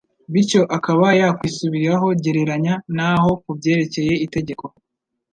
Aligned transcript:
bityo 0.31 0.61
akaba 0.77 1.07
yakwisubiraho 1.19 2.07
Gereranya 2.23 2.73
Naho 2.95 3.29
ku 3.41 3.49
byerekeye 3.57 4.13
itegeko 4.25 4.65